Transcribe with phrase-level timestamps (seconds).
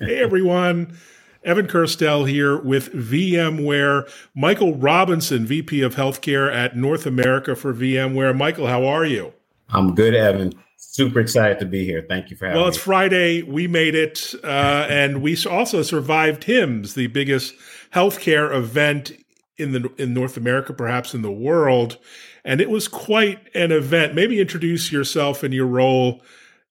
[0.00, 0.96] hey, everyone.
[1.44, 4.10] Evan Kirstel here with VMware.
[4.34, 8.36] Michael Robinson, VP of Healthcare at North America for VMware.
[8.36, 9.32] Michael, how are you?
[9.68, 10.52] I'm good, Evan.
[10.76, 12.04] Super excited to be here.
[12.08, 12.64] Thank you for having well, me.
[12.64, 13.42] Well, it's Friday.
[13.42, 14.34] We made it.
[14.42, 17.54] Uh, and we also survived HIMSS, the biggest
[17.92, 19.12] healthcare event
[19.56, 21.98] in the in North America, perhaps in the world.
[22.44, 24.14] And it was quite an event.
[24.14, 26.22] Maybe introduce yourself and your role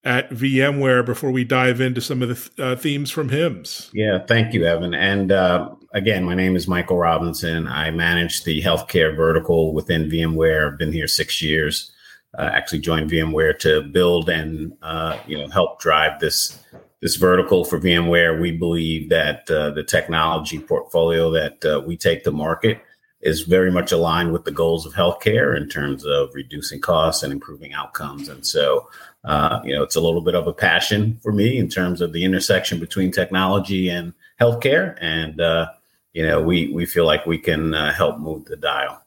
[0.05, 3.89] at VMware before we dive into some of the th- uh, themes from HIMSS.
[3.91, 4.93] Yeah, thank you, Evan.
[4.93, 7.67] And uh, again, my name is Michael Robinson.
[7.67, 10.71] I manage the healthcare vertical within VMware.
[10.71, 11.91] I've been here six years.
[12.37, 16.59] Uh, actually, joined VMware to build and uh, you know help drive this
[17.01, 18.39] this vertical for VMware.
[18.39, 22.81] We believe that uh, the technology portfolio that uh, we take to market
[23.25, 27.33] is very much aligned with the goals of healthcare in terms of reducing costs and
[27.33, 28.29] improving outcomes.
[28.29, 28.87] And so,
[29.23, 32.13] uh, you know, it's a little bit of a passion for me in terms of
[32.13, 34.95] the intersection between technology and healthcare.
[35.01, 35.69] And, uh,
[36.13, 39.01] you know, we, we feel like we can uh, help move the dial.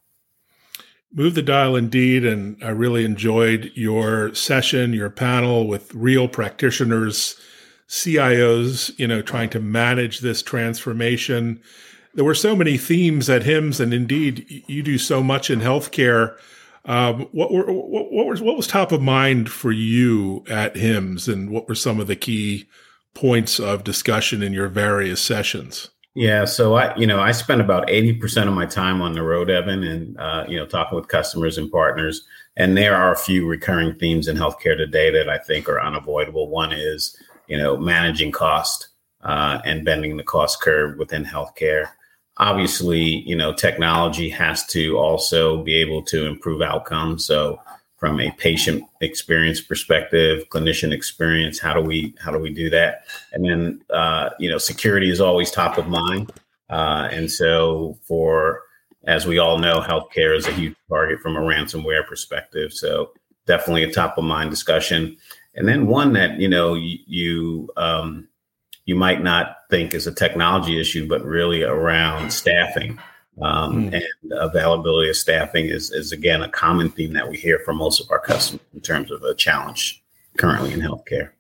[1.15, 2.27] Move the dial indeed.
[2.27, 7.41] And I really enjoyed your session, your panel with real practitioners,
[7.89, 11.63] CIOs, you know, trying to manage this transformation
[12.15, 16.37] there were so many themes at HIMSS, and indeed, you do so much in healthcare.
[16.85, 21.33] Um, what, were, what, what, was what was top of mind for you at HIMSS,
[21.33, 22.67] and what were some of the key
[23.15, 25.91] points of discussion in your various sessions?
[26.15, 29.23] Yeah, so I, you know, I spend about eighty percent of my time on the
[29.23, 32.27] road, Evan, and uh, you know, talking with customers and partners.
[32.57, 36.49] And there are a few recurring themes in healthcare today that I think are unavoidable.
[36.49, 38.89] One is, you know, managing cost
[39.23, 41.91] uh, and bending the cost curve within healthcare
[42.39, 47.27] obviously, you know, technology has to also be able to improve outcomes.
[47.27, 47.61] So
[47.97, 53.05] from a patient experience perspective, clinician experience, how do we how do we do that?
[53.33, 56.33] And then uh, you know, security is always top of mind.
[56.71, 58.63] Uh, and so for
[59.05, 62.73] as we all know, healthcare is a huge target from a ransomware perspective.
[62.73, 63.13] So
[63.47, 65.17] definitely a top of mind discussion.
[65.55, 68.29] And then one that you know you, you um,
[68.89, 72.99] you might not think is a technology issue, but really around staffing.
[73.43, 73.93] Um, mm.
[73.93, 78.01] And availability of staffing is, is, again, a common theme that we hear from most
[78.01, 80.03] of our customers in terms of a challenge
[80.39, 81.33] currently in healthcare.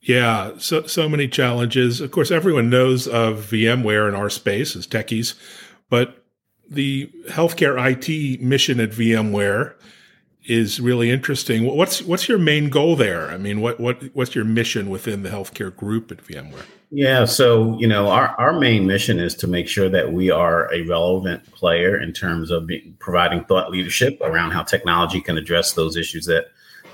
[0.00, 2.00] Yeah, so so many challenges.
[2.00, 5.34] Of course, everyone knows of VMware in our space as techies,
[5.88, 6.24] but
[6.68, 9.74] the healthcare IT mission at VMware
[10.48, 11.64] is really interesting.
[11.64, 13.30] What's what's your main goal there?
[13.30, 16.64] I mean, what what what's your mission within the healthcare group at VMware?
[16.90, 20.72] Yeah, so you know, our our main mission is to make sure that we are
[20.72, 25.96] a relevant player in terms of providing thought leadership around how technology can address those
[25.96, 26.46] issues that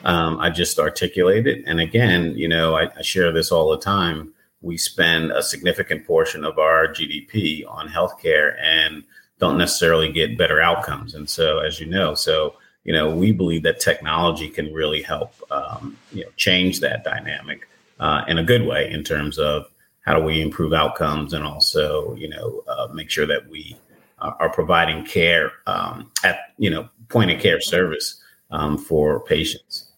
[0.04, 1.62] um, I just articulated.
[1.66, 4.32] And again, you know, I, I share this all the time.
[4.62, 9.02] We spend a significant portion of our GDP on healthcare and
[9.38, 11.14] don't necessarily get better outcomes.
[11.14, 12.54] And so, as you know, so
[12.84, 17.68] you know, we believe that technology can really help, um, you know, change that dynamic
[18.00, 19.66] uh, in a good way in terms of
[20.00, 23.76] how do we improve outcomes and also, you know, uh, make sure that we
[24.18, 29.88] are providing care um, at, you know, point of care service um, for patients.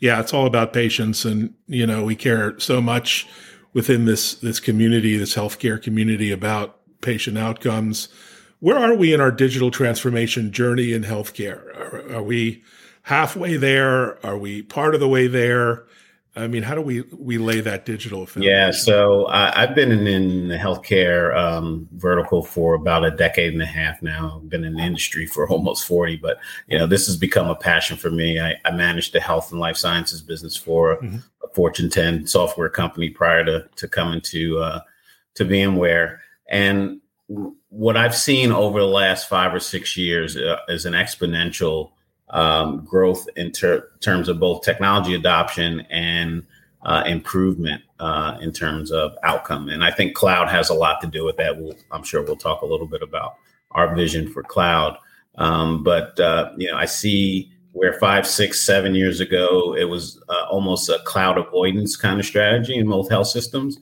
[0.00, 3.26] Yeah, it's all about patients, and you know, we care so much
[3.72, 8.08] within this this community, this healthcare community, about patient outcomes
[8.60, 11.76] where are we in our digital transformation journey in healthcare?
[11.76, 12.62] Are, are, we
[13.02, 14.24] halfway there?
[14.26, 15.84] Are we part of the way there?
[16.36, 18.24] I mean, how do we we lay that digital?
[18.24, 18.54] Foundation?
[18.54, 23.54] Yeah, so uh, I've been in, in the healthcare um, vertical for about a decade
[23.54, 24.40] and a half now.
[24.40, 27.56] I've been in the industry for almost forty, but you know, this has become a
[27.56, 28.38] passion for me.
[28.38, 31.18] I, I managed the health and life sciences business for mm-hmm.
[31.42, 34.80] a Fortune 10 software company prior to to coming to uh,
[35.34, 36.18] to VMware,
[36.48, 37.00] and
[37.70, 41.90] what I've seen over the last five or six years uh, is an exponential
[42.30, 46.44] um, growth in ter- terms of both technology adoption and
[46.82, 49.68] uh, improvement uh, in terms of outcome.
[49.68, 51.58] And I think cloud has a lot to do with that.
[51.58, 53.34] We'll, I'm sure we'll talk a little bit about
[53.72, 54.96] our vision for cloud.
[55.36, 60.22] Um, but uh, you know, I see where five, six, seven years ago it was
[60.28, 63.78] uh, almost a cloud avoidance kind of strategy in most health systems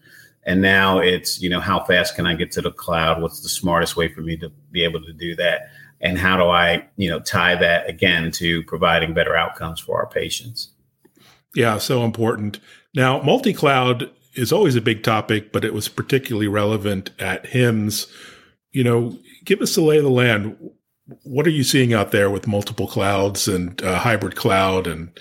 [0.47, 3.21] and now it's you know how fast can i get to the cloud?
[3.21, 5.69] What's the smartest way for me to be able to do that?
[6.01, 10.07] And how do i you know tie that again to providing better outcomes for our
[10.07, 10.71] patients?
[11.55, 12.61] Yeah so important.
[12.95, 18.07] Now multi-cloud is always a big topic but it was particularly relevant at HIMSS
[18.71, 20.57] you know give us the lay of the land.
[21.23, 25.19] What are you seeing out there with multiple clouds and uh, hybrid cloud and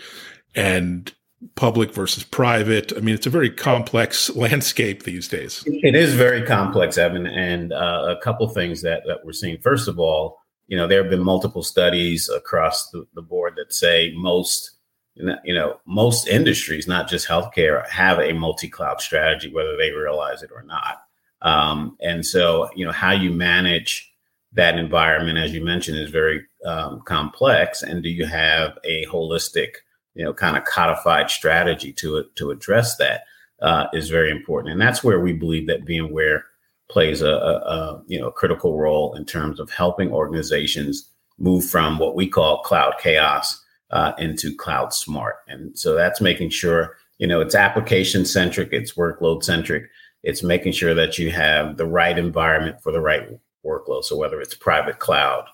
[0.53, 1.13] and
[1.55, 2.91] public versus private.
[2.95, 5.63] I mean, it's a very complex landscape these days.
[5.65, 9.59] It is very complex, Evan, and uh, a couple things that that we're seeing.
[9.59, 13.73] First of all, you know, there have been multiple studies across the, the board that
[13.73, 14.75] say most
[15.15, 20.51] you know most industries not just healthcare have a multi-cloud strategy whether they realize it
[20.53, 21.03] or not
[21.41, 24.11] um, and so you know how you manage
[24.51, 29.75] that environment as you mentioned is very um, complex and do you have a holistic
[30.15, 33.25] you know kind of codified strategy to it to address that
[33.61, 36.41] uh, is very important and that's where we believe that being VMware
[36.89, 41.99] plays a, a, a you know critical role in terms of helping organizations move from
[41.99, 45.37] what we call cloud chaos uh, into cloud smart.
[45.47, 49.85] And so that's making sure, you know, it's application centric, it's workload centric.
[50.23, 53.29] It's making sure that you have the right environment for the right
[53.63, 54.03] workload.
[54.03, 55.45] So whether it's private cloud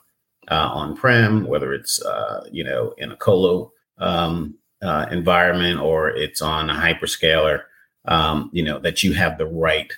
[0.50, 6.09] uh, on prem, whether it's, uh, you know, in a colo um, uh, environment or
[6.09, 7.63] it's on a hyperscaler,
[8.06, 9.92] um, you know, that you have the right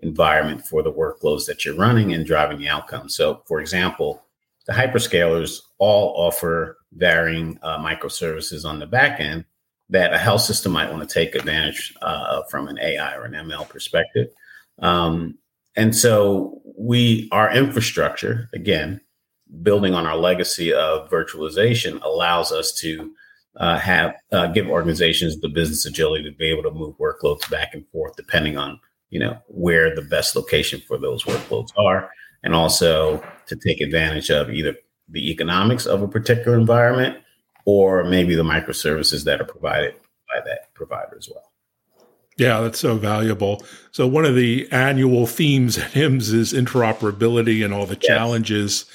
[0.00, 3.08] environment for the workloads that you're running and driving the outcome.
[3.08, 4.22] So, for example,
[4.66, 9.44] the hyperscalers all offer varying uh, microservices on the back end
[9.90, 13.32] that a health system might want to take advantage uh, from an AI or an
[13.32, 14.28] ML perspective.
[14.80, 15.38] Um,
[15.76, 19.00] and so we, our infrastructure, again,
[19.62, 23.12] building on our legacy of virtualization, allows us to
[23.56, 27.74] uh, have uh, give organizations the business agility to be able to move workloads back
[27.74, 28.80] and forth depending on
[29.10, 32.10] you know where the best location for those workloads are,
[32.42, 34.74] and also to take advantage of either
[35.08, 37.18] the economics of a particular environment
[37.64, 39.94] or maybe the microservices that are provided
[40.28, 41.53] by that provider as well.
[42.36, 43.64] Yeah, that's so valuable.
[43.92, 48.06] So one of the annual themes at HIMSS is interoperability and all the yes.
[48.06, 48.86] challenges.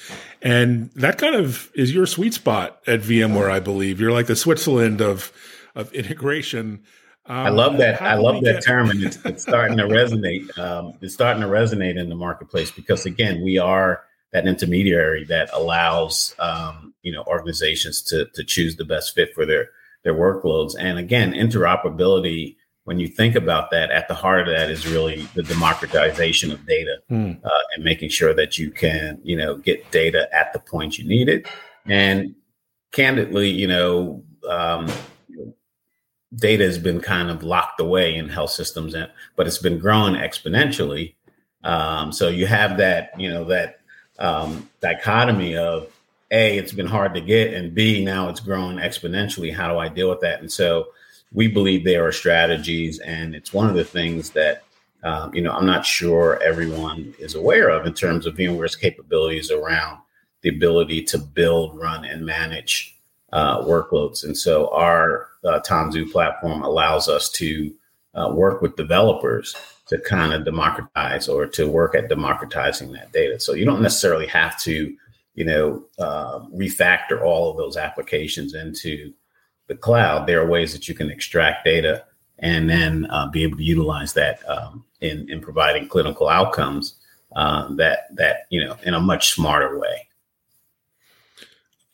[0.42, 4.00] And that kind of is your sweet spot at VMware, I believe.
[4.00, 5.32] You're like the Switzerland of
[5.74, 6.82] of integration.
[7.26, 8.02] Um, I love that.
[8.02, 10.58] I love that get- term, and it's, it's starting to resonate.
[10.58, 14.02] Um, it's starting to resonate in the marketplace because, again, we are
[14.32, 19.46] that intermediary that allows um, you know organizations to to choose the best fit for
[19.46, 19.68] their
[20.02, 20.74] their workloads.
[20.78, 22.56] And again, interoperability.
[22.90, 26.66] When you think about that, at the heart of that is really the democratization of
[26.66, 27.38] data mm.
[27.44, 31.06] uh, and making sure that you can you know get data at the point you
[31.06, 31.46] need it.
[31.86, 32.34] And
[32.90, 34.24] candidly, you know.
[34.48, 34.88] Um,
[36.34, 38.94] data has been kind of locked away in health systems,
[39.36, 41.14] but it's been growing exponentially.
[41.62, 43.80] Um, so you have that, you know, that
[44.18, 45.92] um, dichotomy of
[46.30, 49.88] a it's been hard to get and b now it's grown exponentially how do i
[49.88, 50.86] deal with that and so
[51.32, 54.62] we believe there are strategies and it's one of the things that
[55.04, 59.50] um, you know i'm not sure everyone is aware of in terms of vmware's capabilities
[59.50, 59.98] around
[60.42, 62.96] the ability to build run and manage
[63.32, 67.72] uh, workloads and so our uh, tanzu platform allows us to
[68.14, 69.54] uh, work with developers
[69.90, 73.40] to kind of democratize or to work at democratizing that data.
[73.40, 74.94] So you don't necessarily have to,
[75.34, 79.12] you know, uh, refactor all of those applications into
[79.70, 80.26] the cloud.
[80.26, 82.04] There are ways that you can extract data
[82.40, 86.96] and then uh, be able to utilize that um, in in providing clinical outcomes
[87.36, 90.08] uh, that that you know in a much smarter way.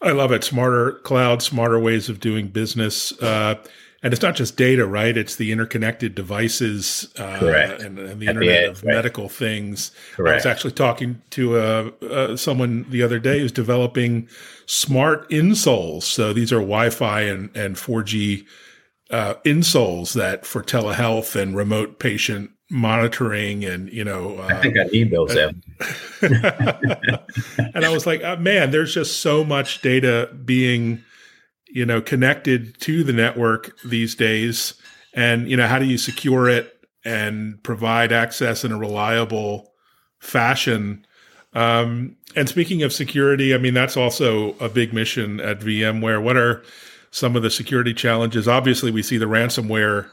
[0.01, 0.43] I love it.
[0.43, 3.13] Smarter cloud, smarter ways of doing business.
[3.21, 3.57] Uh,
[4.03, 5.17] and it's not just data, right?
[5.17, 7.39] It's the interconnected devices, uh,
[7.81, 8.95] and, and the At Internet the edge, of right.
[8.95, 9.91] medical things.
[10.15, 10.33] Correct.
[10.33, 14.29] I was actually talking to uh, uh, someone the other day who's developing
[14.67, 16.03] smart insoles.
[16.03, 18.47] So these are Wi-Fi and and 4G
[19.11, 24.77] uh, insoles that for telehealth and remote patient monitoring and you know uh, i think
[24.77, 25.63] i need those and,
[27.75, 31.01] and i was like oh, man there's just so much data being
[31.77, 34.73] you know, connected to the network these days?
[35.13, 36.73] And, you know, how do you secure it
[37.05, 39.75] and provide access in a reliable
[40.19, 41.07] fashion?
[41.53, 46.23] Um, and speaking of security, I mean, that's also a big mission at VMware.
[46.23, 46.65] What are
[47.11, 48.49] some of the security challenges?
[48.49, 50.09] Obviously, we see the ransomware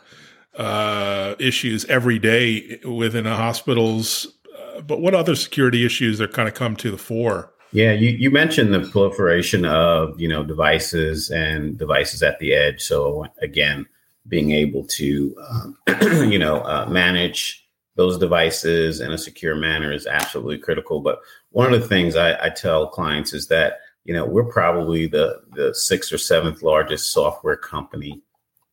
[0.57, 4.27] uh, issues every day within hospitals.
[4.53, 7.52] Uh, but what other security issues are kind of come to the fore?
[7.73, 12.81] Yeah, you, you mentioned the proliferation of you know devices and devices at the edge.
[12.83, 13.87] So again,
[14.27, 15.77] being able to um,
[16.31, 20.99] you know uh, manage those devices in a secure manner is absolutely critical.
[20.99, 25.07] But one of the things I, I tell clients is that you know we're probably
[25.07, 28.21] the the sixth or seventh largest software company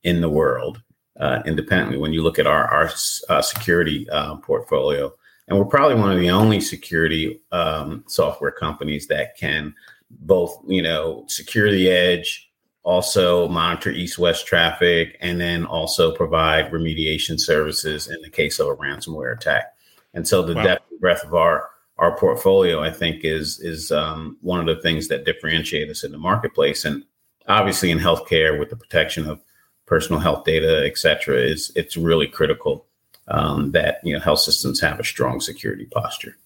[0.03, 0.83] in the world
[1.19, 1.97] uh, independently.
[1.97, 2.91] When you look at our our
[3.31, 5.11] uh, security uh, portfolio,
[5.51, 9.75] and we're probably one of the only security um, software companies that can
[10.11, 12.51] both, you know, secure the edge,
[12.85, 18.77] also monitor east-west traffic, and then also provide remediation services in the case of a
[18.77, 19.75] ransomware attack.
[20.15, 20.63] And so the wow.
[20.63, 24.81] depth and breadth of our our portfolio, I think, is is um, one of the
[24.81, 26.87] things that differentiate us in the marketplace.
[26.87, 27.05] And
[27.47, 29.43] obviously, in healthcare, with the protection of
[29.85, 32.87] personal health data, et cetera, is it's really critical
[33.31, 36.37] um, that you know health systems have a strong security posture.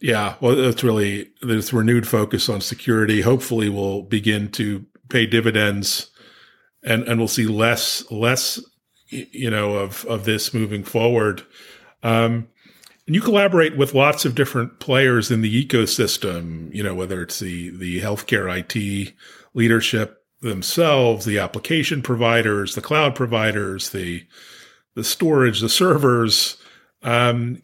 [0.00, 3.20] Yeah, well, that's really this renewed focus on security.
[3.20, 6.10] Hopefully, will begin to pay dividends,
[6.82, 8.60] and and we'll see less less,
[9.08, 11.44] you know, of of this moving forward.
[12.02, 12.48] Um,
[13.06, 16.72] and you collaborate with lots of different players in the ecosystem.
[16.74, 19.14] You know, whether it's the the healthcare IT
[19.54, 24.24] leadership themselves, the application providers, the cloud providers, the
[24.94, 26.56] the storage, the servers.
[27.02, 27.60] Um,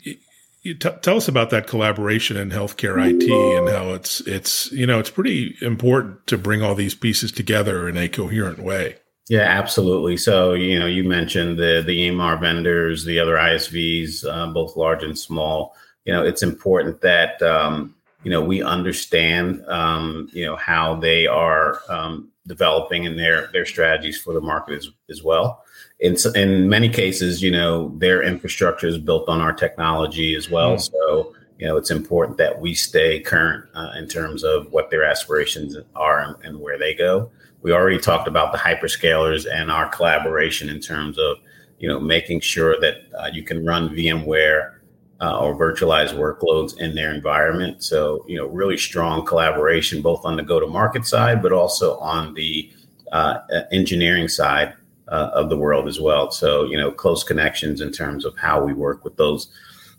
[0.65, 4.99] t- tell us about that collaboration in healthcare IT and how it's it's you know
[4.99, 8.97] it's pretty important to bring all these pieces together in a coherent way.
[9.29, 10.17] Yeah, absolutely.
[10.17, 15.03] So you know you mentioned the the EMR vendors, the other ISVs, uh, both large
[15.03, 15.75] and small.
[16.05, 17.95] You know it's important that um,
[18.25, 23.67] you know we understand um, you know how they are um, developing and their their
[23.67, 25.63] strategies for the market as as well
[26.01, 30.77] in in many cases, you know, their infrastructure is built on our technology as well.
[30.77, 30.91] Mm.
[30.91, 35.05] So, you know, it's important that we stay current uh, in terms of what their
[35.05, 37.31] aspirations are and, and, where they go.
[37.63, 41.39] We already talked about the hyperscalers and our collaboration in terms of,
[41.81, 44.75] you know, making sure that uh, you can run VMware
[45.21, 47.83] uh, or virtualized workloads in their environment.
[47.83, 52.71] So, you know, really strong collaboration both on the go-to-market side, but also on the
[53.11, 53.39] uh,
[53.73, 54.75] engineering side
[55.11, 56.31] uh, of the world as well.
[56.31, 59.49] So, you know, close connections in terms of how we work with those,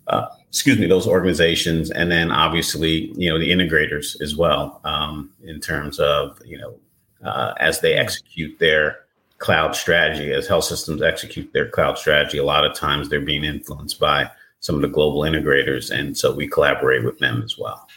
[0.07, 1.91] uh, excuse me, those organizations.
[1.91, 6.75] And then obviously, you know, the integrators as well um, in terms of, you know,
[7.23, 8.99] uh, as they execute their
[9.39, 13.43] cloud strategy, as health systems execute their cloud strategy, a lot of times they're being
[13.43, 15.89] influenced by some of the global integrators.
[15.91, 17.87] And so we collaborate with them as well.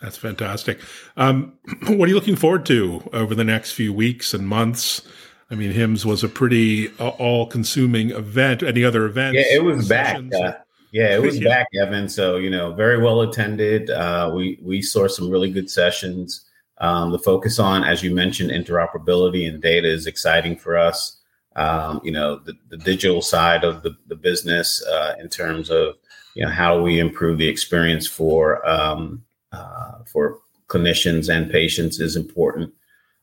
[0.00, 0.78] That's fantastic.
[1.16, 1.54] Um,
[1.88, 5.02] what are you looking forward to over the next few weeks and months?
[5.50, 8.62] I mean, HIMSS was a pretty uh, all-consuming event.
[8.62, 9.36] Any other events?
[9.38, 10.16] Yeah, it was back.
[10.16, 10.52] Uh,
[10.92, 11.48] yeah, it was yeah.
[11.48, 12.08] back, Evan.
[12.08, 13.90] So you know, very well attended.
[13.90, 16.44] Uh, we we saw some really good sessions.
[16.78, 21.16] Um, the focus on, as you mentioned, interoperability and data is exciting for us.
[21.56, 25.96] Um, you know, the, the, digital side of the, the business uh, in terms of
[26.34, 30.38] you know how we improve the experience for um, uh, for
[30.68, 32.72] clinicians and patients is important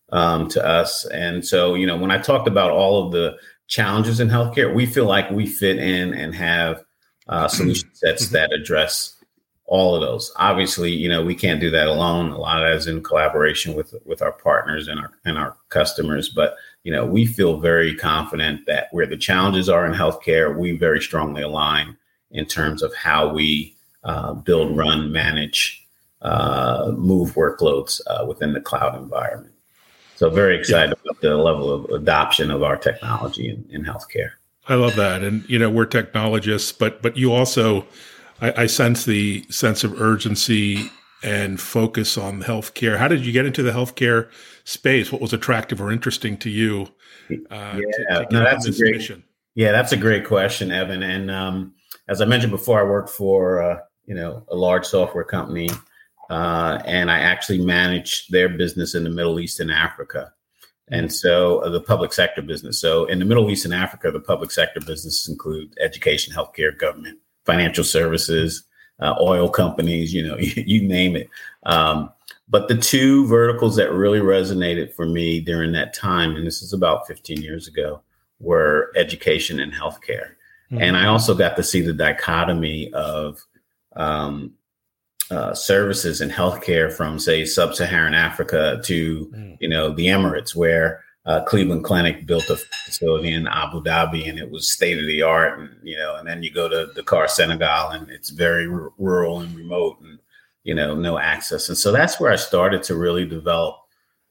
[0.09, 1.05] um, to us.
[1.07, 4.85] And so, you know, when I talked about all of the challenges in healthcare, we
[4.85, 6.83] feel like we fit in and have
[7.27, 8.33] uh, solution sets mm-hmm.
[8.33, 9.15] that address
[9.67, 10.31] all of those.
[10.35, 12.29] Obviously, you know, we can't do that alone.
[12.29, 15.57] A lot of that is in collaboration with with our partners and our and our
[15.69, 16.29] customers.
[16.29, 20.77] But you know, we feel very confident that where the challenges are in healthcare, we
[20.77, 21.97] very strongly align
[22.29, 25.83] in terms of how we uh, build, run, manage,
[26.21, 29.54] uh, move workloads uh, within the cloud environment.
[30.15, 31.11] So very excited yeah.
[31.11, 34.31] about the level of adoption of our technology in, in healthcare.
[34.67, 37.85] I love that, and you know we're technologists, but but you also,
[38.41, 40.89] I, I sense the sense of urgency
[41.23, 42.97] and focus on healthcare.
[42.97, 44.29] How did you get into the healthcare
[44.63, 45.11] space?
[45.11, 46.87] What was attractive or interesting to you?
[47.29, 48.95] Uh, yeah, to, to no, that's a great.
[48.95, 49.23] Mission?
[49.53, 51.03] Yeah, that's a great question, Evan.
[51.03, 51.73] And um,
[52.07, 55.69] as I mentioned before, I worked for uh, you know a large software company
[56.29, 60.31] uh, and I actually manage their business in the Middle East and Africa.
[60.89, 62.79] And so uh, the public sector business.
[62.79, 67.19] So in the Middle East and Africa, the public sector businesses include education, healthcare, government,
[67.45, 68.63] financial services,
[68.99, 71.29] uh, oil companies, you know, you, you name it.
[71.63, 72.11] Um,
[72.47, 76.73] but the two verticals that really resonated for me during that time, and this is
[76.73, 78.01] about 15 years ago,
[78.39, 80.33] were education and healthcare.
[80.71, 80.81] Mm-hmm.
[80.81, 83.43] And I also got to see the dichotomy of
[83.95, 84.53] um,
[85.31, 89.57] uh, services and healthcare from say sub-Saharan Africa to mm.
[89.59, 94.37] you know the Emirates, where uh, Cleveland Clinic built a facility in Abu Dhabi and
[94.37, 97.27] it was state of the art, and you know, and then you go to Dakar,
[97.27, 100.19] Senegal, and it's very r- rural and remote, and
[100.63, 101.69] you know, no access.
[101.69, 103.77] And so that's where I started to really develop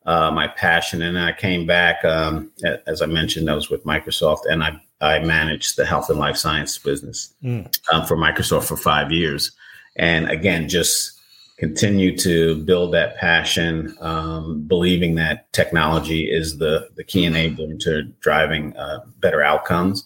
[0.06, 1.02] uh, my passion.
[1.02, 2.52] And I came back, um,
[2.86, 6.36] as I mentioned, I was with Microsoft, and I I managed the health and life
[6.36, 7.66] science business mm.
[7.92, 9.50] um, for Microsoft for five years
[9.96, 11.20] and again just
[11.56, 18.02] continue to build that passion um, believing that technology is the the key enabler to
[18.20, 20.04] driving uh, better outcomes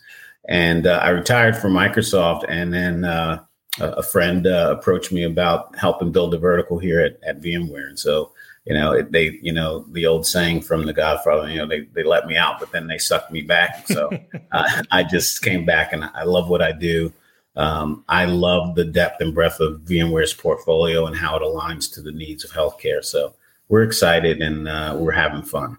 [0.49, 3.43] and uh, i retired from microsoft and then uh,
[3.81, 7.99] a friend uh, approached me about helping build a vertical here at, at vmware and
[7.99, 8.33] so
[8.69, 11.81] you know, it, they, you know, the old saying from The Godfather, you know, they
[11.95, 13.89] they let me out, but then they sucked me back.
[13.89, 14.11] So
[14.53, 17.11] uh, I just came back, and I love what I do.
[17.59, 22.01] Um, I love the depth and breadth of VMware's portfolio and how it aligns to
[22.01, 23.05] the needs of healthcare.
[23.05, 23.35] So
[23.69, 25.77] we're excited and uh, we're having fun.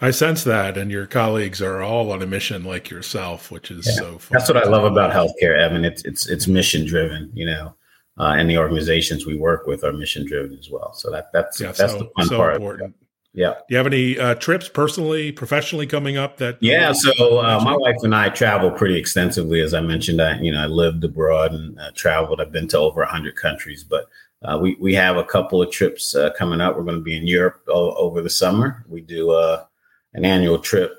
[0.00, 3.86] I sense that, and your colleagues are all on a mission like yourself, which is
[3.86, 3.92] yeah.
[3.92, 4.18] so.
[4.18, 4.36] Fun.
[4.36, 5.84] That's what I love about healthcare, Evan.
[5.84, 7.72] It's it's it's mission driven, you know,
[8.18, 10.92] uh, and the organizations we work with are mission driven as well.
[10.92, 12.56] So that that's yeah, that's so, the fun so part.
[12.56, 12.96] Important.
[13.34, 13.54] Yeah.
[13.54, 16.36] Do you have any uh, trips personally, professionally coming up?
[16.36, 16.92] That yeah.
[16.92, 20.20] So uh, my wife and I travel pretty extensively, as I mentioned.
[20.20, 22.40] I you know I lived abroad and uh, traveled.
[22.40, 24.08] I've been to over hundred countries, but
[24.42, 26.76] uh, we we have a couple of trips uh, coming up.
[26.76, 28.84] We're going to be in Europe o- over the summer.
[28.86, 29.64] We do uh,
[30.12, 30.94] an annual trip,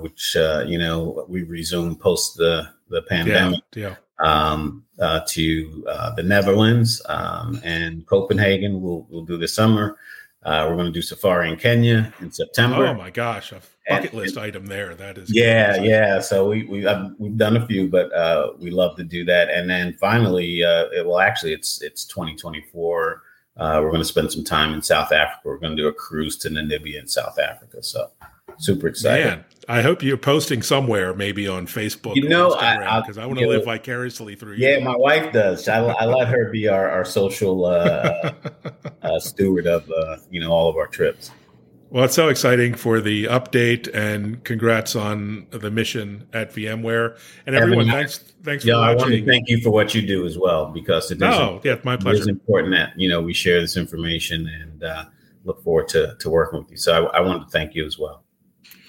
[0.00, 3.62] which you know we resume post the the pandemic.
[3.74, 3.90] Yeah.
[3.90, 3.94] yeah.
[4.20, 4.84] Um,
[5.28, 5.84] to
[6.16, 8.82] the Netherlands um, and Copenhagen.
[8.82, 9.96] We'll we'll do this summer.
[10.44, 12.86] Uh, we're going to do safari in Kenya in September.
[12.86, 14.94] Oh my gosh, a bucket and, list and, item there.
[14.94, 16.20] That is yeah, yeah.
[16.20, 19.50] So we we have we've done a few, but uh, we love to do that.
[19.50, 23.22] And then finally, uh, it, well, actually, it's it's 2024.
[23.56, 25.40] Uh, we're going to spend some time in South Africa.
[25.44, 27.82] We're going to do a cruise to Namibia in South Africa.
[27.82, 28.08] So
[28.58, 29.26] super excited.
[29.26, 32.16] Man, I hope you're posting somewhere, maybe on Facebook.
[32.16, 34.78] You know, because I, I, I want to live vicariously through yeah, you.
[34.78, 35.68] Yeah, my wife does.
[35.68, 38.32] I, I, let her be our, our social uh,
[39.02, 41.30] uh, steward of uh, you know all of our trips.
[41.90, 47.56] Well, it's so exciting for the update and congrats on the mission at VMware and
[47.56, 47.88] everyone.
[47.88, 49.00] Evan, thanks, thanks yeah, for watching.
[49.00, 51.64] I want to thank you for what you do as well because it no, is,
[51.64, 52.18] yeah, my pleasure.
[52.18, 55.04] It's important that you know we share this information and uh,
[55.44, 56.76] look forward to to working with you.
[56.78, 58.24] So I, I wanted to thank you as well.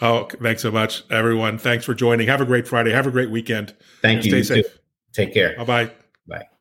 [0.02, 1.58] Oh, thanks so much, everyone.
[1.58, 2.28] Thanks for joining.
[2.28, 2.92] Have a great Friday.
[2.92, 3.76] Have a great weekend.
[4.02, 4.32] Thank you.
[4.32, 4.66] Stay you safe.
[4.66, 4.80] Too.
[5.14, 5.56] Take care.
[5.58, 5.92] Bye bye.
[6.28, 6.50] Bye.